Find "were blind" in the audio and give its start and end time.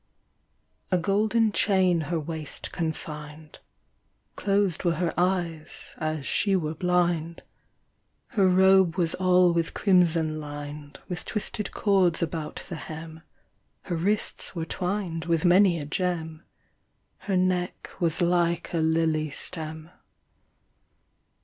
6.55-7.43